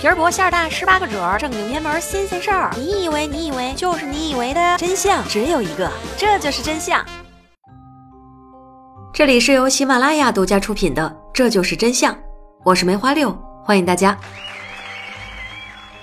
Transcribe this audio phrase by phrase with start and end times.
[0.00, 2.70] 皮儿薄馅儿大，十八个褶儿，正经偏门新鲜事儿。
[2.74, 7.04] 你以为你以为就是你以为的真相只有一个，这就是真相。
[9.12, 11.02] 这里是由喜马拉雅独家出品的
[11.34, 12.14] 《这就是真相》，
[12.64, 13.30] 我是梅花六，
[13.62, 14.18] 欢迎大家。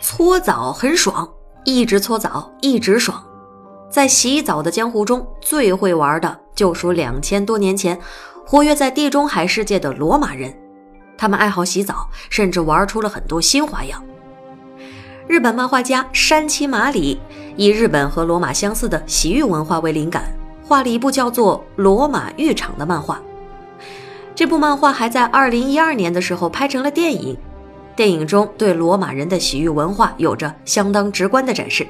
[0.00, 1.28] 搓澡很爽，
[1.66, 3.22] 一直搓澡一直爽。
[3.90, 8.00] 在洗澡的江湖中，最会玩的就属两千多年前
[8.46, 10.61] 活跃在地中海世界的罗马人。
[11.16, 14.02] 他们爱好洗澡，甚至玩出了很多新花样。
[15.28, 17.18] 日本漫画家山崎麻里
[17.56, 20.24] 以日本和罗马相似的洗浴文化为灵感，
[20.64, 23.20] 画了一部叫做《罗马浴场》的漫画。
[24.34, 27.36] 这部漫画还在2012年的时候拍成了电影，
[27.94, 31.86] 电影中对罗马人的洗浴文化有着相当直观的展示。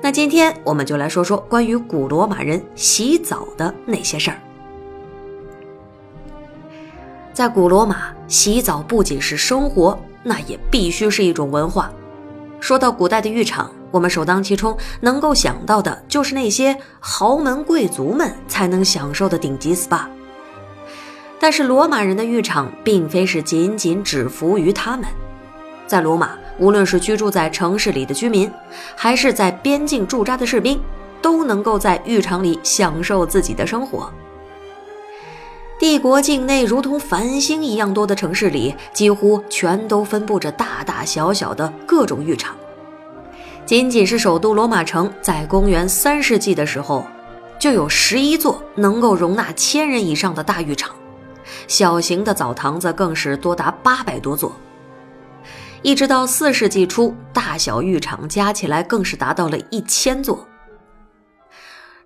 [0.00, 4.38] 那今天我们就来说说关于古罗马人洗澡的那些事儿。
[7.32, 11.90] 在古罗马，洗澡不仅是生活，那也必须是一种文化。
[12.60, 20.02] 说到古代的浴场，我们首当其冲能够想到的就是那些豪门贵族们才能享受的顶级 SPA。
[21.40, 25.06] 但是罗马人的浴场并非是仅仅只服于他们，
[25.86, 28.48] 在罗马，无论是居住在城市里的居民，
[28.94, 30.78] 还是在边境驻扎的士兵，
[31.22, 34.12] 都能够在浴场里享受自己的生活。
[35.78, 42.56] 帝国境内如同繁星一样多的城市里，几乎全都分布着大大小小的各种浴场。
[43.66, 47.04] 仅仅是首都罗马城，在公元三世纪的时候，
[47.58, 50.94] 就有十一座能够容纳千人以上的大浴场，
[51.66, 54.54] 小型的澡堂子更是多达八百多座。
[55.82, 60.46] 一直到四世纪初，大小浴场加起来更是达到了一千座。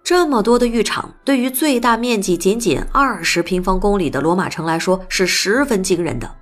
[0.06, 6.32] 这么多的浴场，对于最大面积仅仅二十平方公里的罗马城来说，是十分惊人的。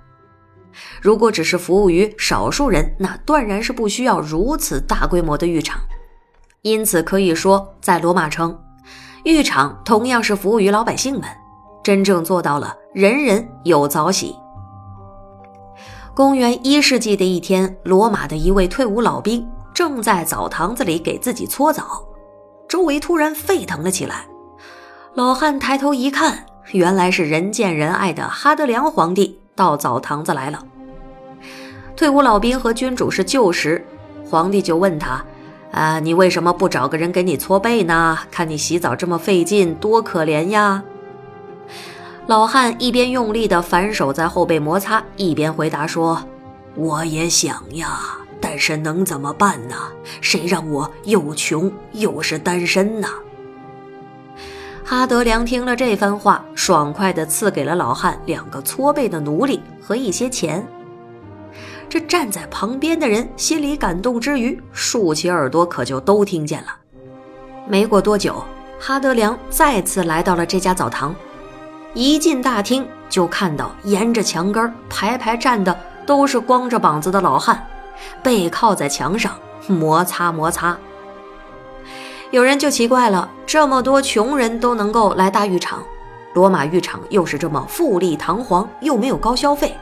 [1.01, 5.81] 如果只是服务于少数人，那断然是不需要如此大规模的浴场。
[6.61, 8.55] 因此，可以说，在罗马城，
[9.23, 11.23] 浴场同样是服务于老百姓们，
[11.83, 14.35] 真正做到了人人有澡洗。
[16.13, 19.43] 公元一世纪的一天，罗马的一位退伍老兵
[19.73, 22.07] 正在澡堂子里给自己搓澡。
[22.67, 24.25] 周围突然沸腾了起来，
[25.13, 30.63] 老汉抬头一看，原来是人见人爱的哈德良皇帝到澡堂子来了。
[31.95, 33.85] 退伍老兵和君主是旧识，
[34.29, 35.23] 皇帝就问他
[35.71, 38.17] ：“啊，你为什么不找个人给你搓背呢？
[38.29, 40.83] 看你洗澡这么费劲，多可怜呀！”
[42.27, 46.23] 老汉一边用力地反手在后背摩擦，一边回答说
[46.75, 48.17] ：“我也想呀。”
[48.47, 49.75] 但是能怎么办呢？
[50.21, 53.07] 谁让我又穷又是单身呢？
[54.85, 60.63] 哈德良听了这番话，爽快地赐给了老汉两个搓背的奴隶和一些钱。
[61.89, 66.67] 这站在旁边的人心里感动之余，竖起耳朵可就都听见了。
[67.67, 68.45] 没过多久，
[68.79, 71.15] 哈德良再次来到了这家澡堂，
[71.95, 77.65] 一进大厅就看到沿着墙根排排站的都是光着膀子的老汉。
[78.23, 79.35] 背靠在墙上
[79.67, 80.77] 摩擦摩擦，
[82.31, 85.83] 有人就奇怪了：这么多穷人都能够来大浴场，
[86.33, 89.75] 罗马浴场又是这么富丽堂皇，又没有高消费，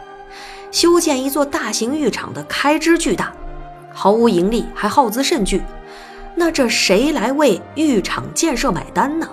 [0.72, 3.34] 修建一座大型浴场的开支巨大，
[3.94, 5.62] 毫无盈利，还耗资甚巨。
[6.36, 9.28] 那这谁来为浴场建设买单呢？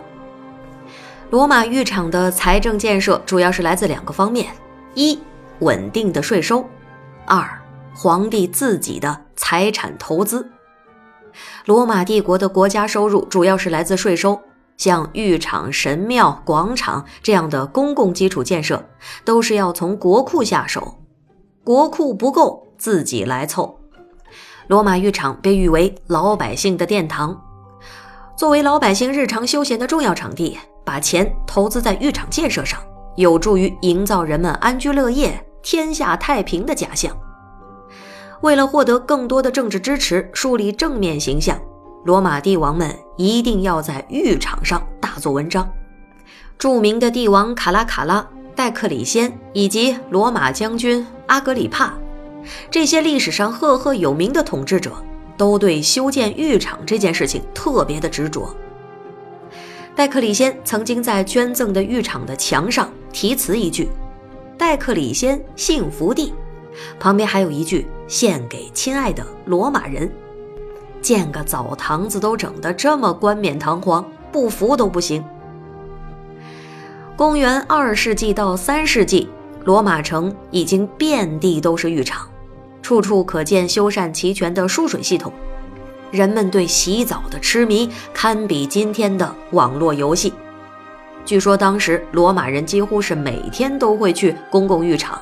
[1.31, 4.53] 罗马浴场的财政建设主要是来自两个方面：
[4.95, 5.19] 一，
[5.61, 6.65] 稳定的税收；
[7.25, 7.60] 二。
[7.95, 10.51] 皇帝自己的财产投资，
[11.67, 14.41] 罗马帝国的国家收入主要是来自税收，
[14.77, 18.83] 像浴场、神庙、广场这样的公共基础建设，
[19.25, 20.99] 都是要从国库下手。
[21.63, 23.79] 国库不够，自己来凑。
[24.69, 27.39] 罗马浴场被誉为老百姓的殿堂，
[28.37, 32.81] 作为老百姓日常休闲的重要场地，把钱投资在浴场建设上，
[33.17, 37.15] 有助于营造人们安居乐业、天下太平的假象。
[38.41, 41.61] 为了获得更多的政治支持，树立正面形象，
[42.05, 45.71] 罗马帝王们一定要在浴场上大做文章。
[46.59, 51.93] 著名的帝王卡拉卡拉、戴克里先以及罗马将军阿格里帕，
[52.71, 54.93] 这些历史上赫赫有名的统治者，
[55.37, 58.55] 都对修建浴场这件事情特别的执着。
[59.95, 63.91] 戴克里先曾经在捐赠的浴场的墙上题词一句
[64.57, 66.33] ：“戴克里先幸福地”，
[66.99, 67.87] 旁边还有一句。
[68.11, 70.11] 献给亲爱的罗马人，
[71.01, 75.25] 建个澡堂子都整得这么冠冕堂皇，不服都不行。
[77.17, 79.29] 公元二世纪到三世纪，
[79.65, 82.29] 罗马城已经遍地都是浴场，
[82.83, 85.33] 处处可见修缮齐全的输水系统。
[86.11, 90.35] 人们对洗澡的痴迷堪比今天的网络游戏。
[91.25, 95.21] 据说当时罗马人几乎是每天都会去公共浴场，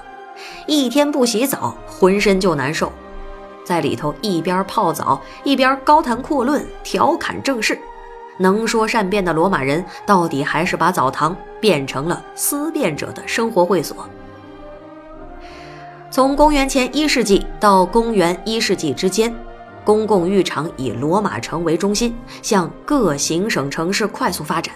[0.67, 2.93] 一天不洗澡浑身就难受，
[3.65, 7.79] 在里头一边泡澡一边高谈阔论、调侃正事，
[8.39, 14.09] 能说善辩的罗马人到底还是把澡堂变成了思辨者的生活会所。
[16.11, 19.35] 从公元前一世纪到公元一世纪之间。
[19.85, 24.75] 公共浴场以罗马城为中心，向各行省城市快速发展。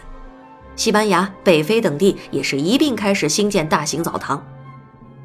[0.74, 4.42] 西班牙、北非等地也是一并开始兴建大型澡堂。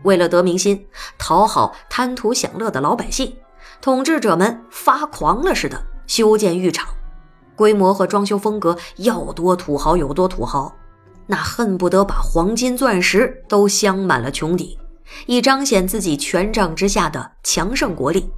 [0.03, 3.35] 为了得民心，讨好贪图享乐的老百姓，
[3.81, 6.87] 统治者们发狂了似的修建浴场，
[7.55, 10.73] 规模和装修风格要多土豪有多土豪，
[11.25, 14.77] 那恨不得把黄金钻石都镶满了穹顶，
[15.25, 18.29] 以彰显自己权杖之下的强盛国力。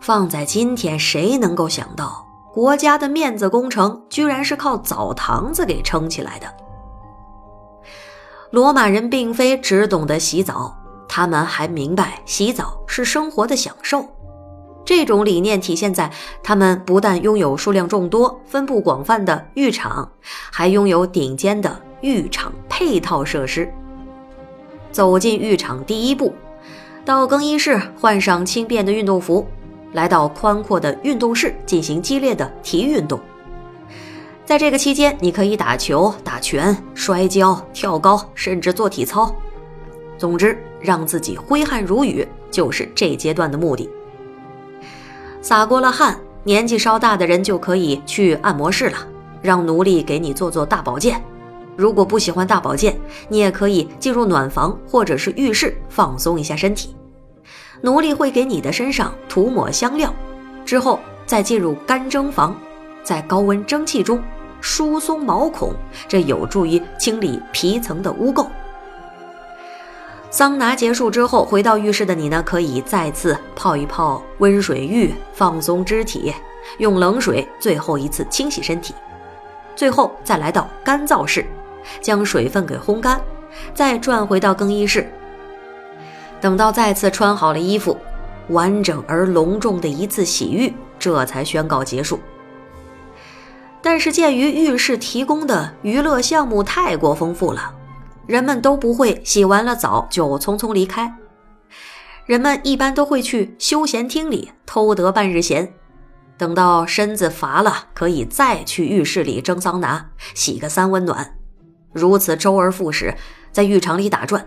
[0.00, 2.24] 放在今天，谁能够想到
[2.54, 6.46] 国家的面子工程居然是靠澡堂子给撑起来的？
[8.50, 10.74] 罗马人并非只懂得洗澡，
[11.06, 14.06] 他们还明白洗澡是生活的享受。
[14.86, 16.10] 这种理念体现在
[16.42, 20.10] 他们不但拥有数量众多、分布广泛的浴场，
[20.50, 23.70] 还拥有顶尖的浴场配套设施。
[24.90, 26.32] 走进浴场，第一步，
[27.04, 29.46] 到更衣室换上轻便的运动服。
[29.92, 33.20] 来到宽阔的运动室进行激烈的体育运动，
[34.48, 39.30] 在这个期间，你可以打球、打拳、摔跤、跳高，甚至做体操。
[40.16, 43.90] 总之，让自己挥汗如雨就是这阶段的目的。
[45.42, 48.96] 洒过了汗，年纪稍大的人就可以去按摩室了，
[49.42, 51.22] 让奴隶给你做做大保健。
[51.76, 52.98] 如果不喜欢大保健，
[53.28, 56.96] 你也可以进入暖房或者是浴室放松一下身体。
[57.82, 60.10] 奴隶会给你的身上涂抹香料，
[60.64, 62.58] 之后再进入干蒸房，
[63.02, 64.18] 在高温蒸汽中
[64.60, 65.72] 疏松毛孔，
[66.06, 68.46] 这有助于清理皮层的污垢。
[70.30, 76.34] 桑拿结束之后，回到浴室的你呢，可以再次泡一泡温水浴，放松肢体，
[76.76, 78.94] 用冷水最后一次清洗身体，
[79.74, 81.46] 最后再来到干燥室，
[82.02, 83.18] 将水分给烘干，
[83.72, 85.10] 再转回到更衣室。
[86.42, 87.96] 等到再次穿好了衣服，
[88.50, 92.20] 完整而隆重的一次洗浴，这才宣告结束。
[93.80, 97.74] 但是鉴于浴室提供的娱乐项目太过丰富了，
[98.26, 101.14] 人们都不会洗完了澡就匆匆离开。
[102.26, 105.72] 人们一般都会去休闲厅里偷得半日闲，
[106.36, 111.38] 等到身子乏了，可以再去浴室里蒸桑拿，洗个三温暖，
[111.92, 113.14] 如此周而复始，
[113.50, 114.44] 在浴场里打转。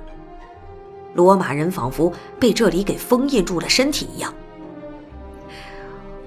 [1.16, 4.32] 罗马人仿佛被这里给封印住了身体一样。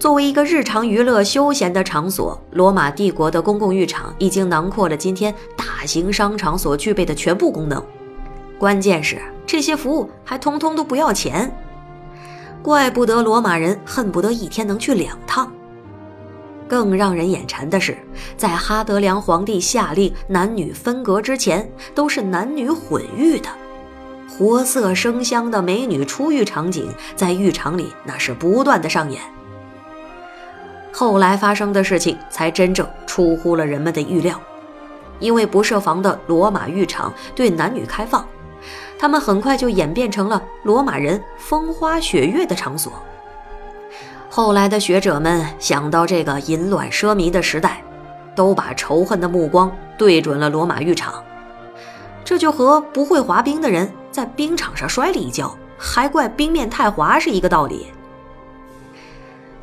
[0.05, 7.83] 作为一个日常娱乐休闲的场所，罗马帝国的公共浴场已经囊括了今天大型商场所具备的全部功能。
[8.59, 9.17] 关键是
[9.47, 11.51] 这些服务还通通都不要钱，
[12.63, 15.51] 怪不得罗马人恨不得一天能去两趟。
[16.69, 17.97] 更让人眼馋的是，
[18.37, 23.49] 在哈德良皇帝下令男女分隔之前，都是男女混浴的。
[24.29, 29.23] 活色生香的美女出浴场景在浴场里那是不断的上演。
[30.97, 34.41] 后来发生的事情才真正出乎了人们的预料，
[35.19, 38.25] 因为不设防的罗马浴场对男女开放，
[38.97, 42.93] 他们很快就演变成了罗马人风花雪月的场所。
[44.31, 47.83] 后来的学者们想到这个淫乱奢靡的时代，
[48.37, 51.15] 都把仇恨的目光对准了罗马浴场。
[52.25, 57.89] 这就和不会滑冰的人在冰场上摔了一跤，还怪冰面太滑是一个道理。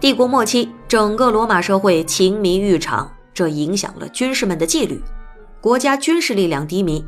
[0.01, 4.99] 帝国末期，整个罗马社会情迷浴场，这影响了军士们的纪律，
[5.61, 7.05] 国家军事力量低迷，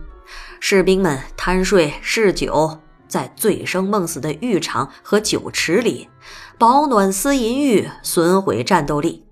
[0.60, 6.08] 士兵们贪睡嗜酒，在醉生梦死的浴场和酒池里
[6.60, 9.26] 饱暖思淫欲，损毁战斗力。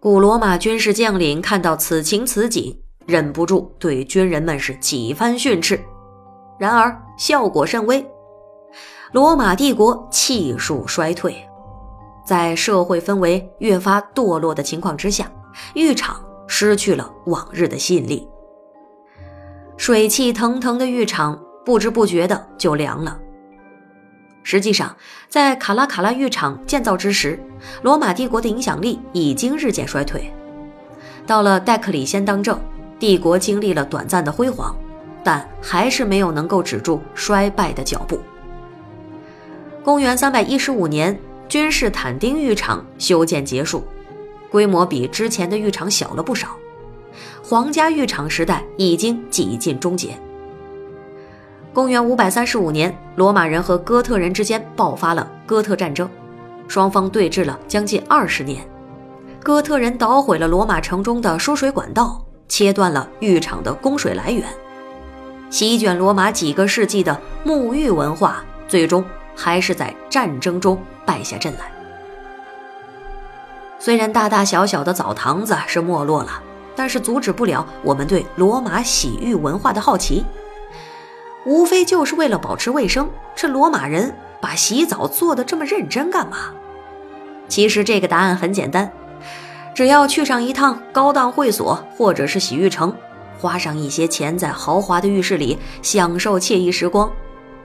[0.00, 2.80] 古罗马军事将领看到此情此景。
[3.06, 5.78] 忍不住对军人们是几番训斥，
[6.58, 8.02] 然而效果甚微。
[9.12, 11.36] 罗马帝国气数衰退，
[12.24, 15.30] 在社会氛围越发堕落的情况之下，
[15.74, 18.26] 浴场失去了往日的吸引力。
[19.76, 23.18] 水汽腾腾的浴场不知不觉的就凉了。
[24.42, 24.94] 实际上，
[25.28, 27.38] 在卡拉卡拉浴场建造之时，
[27.82, 30.32] 罗马帝国的影响力已经日渐衰退。
[31.26, 32.58] 到了戴克里先当政。
[32.96, 34.74] 帝国经历了短暂的辉煌，
[35.22, 38.18] 但还是没有能够止住衰败的脚步。
[39.82, 43.84] 公元三百一十五年，君士坦丁浴场修建结束，
[44.50, 46.48] 规模比之前的浴场小了不少。
[47.42, 50.18] 皇家浴场时代已经几近终结。
[51.72, 56.08] 公元五百三十五年，罗马人和哥特人之间爆发了哥特战争，
[56.66, 58.66] 双方对峙了将近二十年。
[59.42, 64.44] 哥特人捣毁了罗马城中的输水管道，切断了浴场的供水来源，
[65.50, 69.04] 席卷罗马几个世纪的沐浴文化，最终
[69.36, 71.70] 还是在战争中败下阵来。
[73.78, 76.42] 虽然大大小小的澡堂子是没落了，
[76.74, 80.24] 但是阻止不了我们对罗马洗浴文化的好奇。
[81.44, 86.52] 无非就是为了保持卫生，这罗马人把洗澡做得这么认真干嘛？
[87.46, 88.90] 其实这个答案很简单，
[89.74, 92.96] 只要去上一趟高档会所或者是洗浴城，
[93.38, 97.12] 花上一些钱在豪华的浴室里享受惬意时光，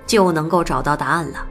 [0.06, 1.46] 就能够找到答案了。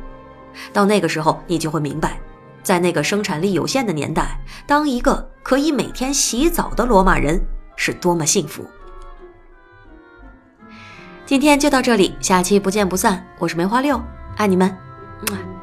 [0.72, 2.18] 到那个时候，你就会明白，
[2.62, 7.40] 在那个生产力有限的年代，当一个可以每天洗澡的罗马人
[7.76, 8.64] 是多么幸福。
[11.26, 13.26] 今天就到这里，下期不见不散。
[13.38, 14.00] 我是梅花六，
[14.36, 14.74] 爱你们，
[15.30, 15.57] 嗯。